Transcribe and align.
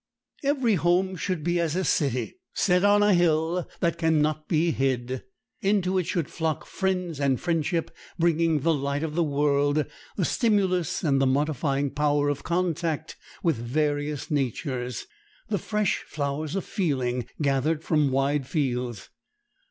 Every 0.43 0.73
home 0.73 1.15
should 1.15 1.43
be 1.43 1.59
as 1.59 1.75
a 1.75 1.83
city 1.83 2.33
set 2.55 2.83
on 2.83 3.03
a 3.03 3.13
hill, 3.13 3.69
that 3.81 3.99
can 3.99 4.19
not 4.19 4.47
be 4.47 4.71
hid. 4.71 5.21
Into 5.61 5.99
it 5.99 6.07
should 6.07 6.27
flock 6.27 6.65
friends 6.65 7.19
and 7.19 7.39
friendship, 7.39 7.95
bringing 8.17 8.61
the 8.61 8.73
light 8.73 9.03
of 9.03 9.13
the 9.13 9.21
world, 9.23 9.85
the 10.15 10.25
stimulus 10.25 11.03
and 11.03 11.21
the 11.21 11.27
modifying 11.27 11.91
power 11.91 12.29
of 12.29 12.41
contact 12.41 13.15
with 13.43 13.57
various 13.57 14.31
natures, 14.31 15.05
the 15.49 15.59
fresh 15.59 15.97
flowers 16.07 16.55
of 16.55 16.65
feeling 16.65 17.27
gathered 17.39 17.83
from 17.83 18.09
wide 18.09 18.47
fields. 18.47 19.09